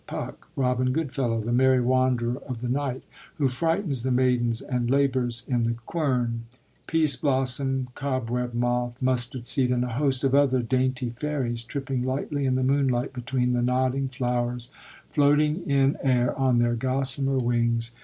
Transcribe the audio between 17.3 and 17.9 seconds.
wings 1 The Fourth Period